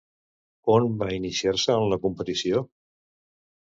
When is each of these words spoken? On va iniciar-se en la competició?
On 0.77 0.87
va 1.03 1.11
iniciar-se 1.19 1.79
en 1.79 1.87
la 1.95 2.03
competició? 2.09 2.67